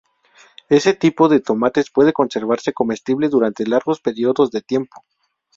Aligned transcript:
Este 0.69 0.95
tipo 0.95 1.29
de 1.29 1.41
tomates 1.41 1.91
puede 1.91 2.11
conservarse 2.11 2.73
comestible 2.73 3.29
durante 3.29 3.67
largos 3.67 4.01
periodos 4.01 4.49
de 4.49 4.61
tiempo. 4.63 5.03